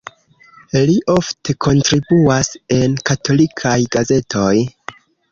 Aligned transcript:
Li 0.89 0.93
ofte 1.15 1.53
kontribuas 1.65 2.49
en 2.77 2.95
katolikaj 3.11 3.75
gazetoj. 3.97 4.55